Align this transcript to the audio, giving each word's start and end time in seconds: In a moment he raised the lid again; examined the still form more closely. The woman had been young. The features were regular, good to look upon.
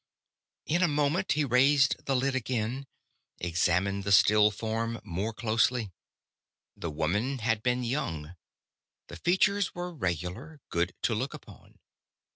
In 0.65 0.81
a 0.81 0.87
moment 0.87 1.33
he 1.33 1.45
raised 1.45 2.05
the 2.07 2.15
lid 2.15 2.33
again; 2.33 2.87
examined 3.39 4.03
the 4.03 4.11
still 4.11 4.49
form 4.49 4.99
more 5.03 5.31
closely. 5.31 5.91
The 6.75 6.89
woman 6.89 7.37
had 7.37 7.61
been 7.61 7.83
young. 7.83 8.35
The 9.09 9.17
features 9.17 9.75
were 9.75 9.93
regular, 9.93 10.59
good 10.69 10.95
to 11.03 11.13
look 11.13 11.35
upon. 11.35 11.77